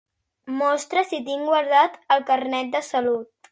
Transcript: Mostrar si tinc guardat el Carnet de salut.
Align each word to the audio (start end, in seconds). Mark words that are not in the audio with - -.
Mostrar 0.61 1.03
si 1.09 1.19
tinc 1.27 1.45
guardat 1.51 2.01
el 2.17 2.27
Carnet 2.33 2.75
de 2.77 2.85
salut. 2.91 3.33